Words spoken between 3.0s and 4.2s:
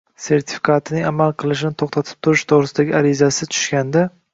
arizasi tushganda